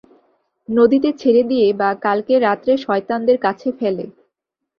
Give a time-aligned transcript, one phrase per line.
[0.69, 4.05] নদীতে ছেড়ে দিয়ে, বা কালকে রাত্রে সয়তানদের কাছে ফেলে।